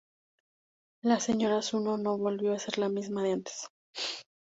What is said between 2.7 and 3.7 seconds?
la misma de antes.